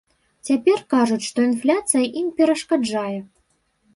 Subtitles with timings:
[0.47, 3.17] Цяпер кажуць, што інфляцыя ім перашкаджае.